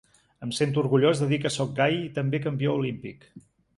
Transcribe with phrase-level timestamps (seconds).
[0.45, 3.29] Em sento orgullós de dir que sóc gai i també campió olímpic.